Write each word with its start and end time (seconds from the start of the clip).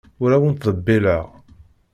Ur 0.23 0.31
awen-ttḍebbileɣ. 0.35 1.25